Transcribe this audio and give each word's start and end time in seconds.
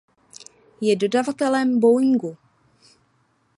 Je 0.85 0.95
dodavatelem 1.03 1.75
Boeingu. 1.83 2.35